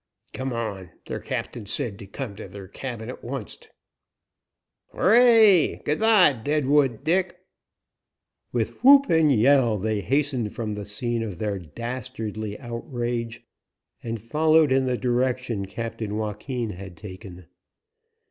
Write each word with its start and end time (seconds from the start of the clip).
"Come 0.33 0.51
on; 0.51 0.89
ther 1.05 1.19
captain 1.19 1.67
said 1.67 2.11
come 2.11 2.35
to 2.37 2.47
ther 2.49 2.67
cabin 2.67 3.07
at 3.11 3.21
oncet." 3.23 3.69
"Hooray! 4.91 5.79
Good 5.85 5.99
by, 5.99 6.33
Deadwood 6.33 7.03
Dick!" 7.03 7.37
With 8.51 8.83
whoop 8.83 9.11
and 9.11 9.31
yell 9.31 9.77
they 9.77 10.01
hastened 10.01 10.53
from 10.55 10.73
the 10.73 10.85
scene 10.85 11.21
of 11.21 11.37
their 11.37 11.59
dastardly 11.59 12.57
outrage, 12.59 13.45
and 14.01 14.19
followed 14.19 14.71
in 14.71 14.85
the 14.87 14.97
direction 14.97 15.67
Captain 15.67 16.15
Joaquin 16.17 16.71
had 16.71 16.97
taken. 16.97 17.45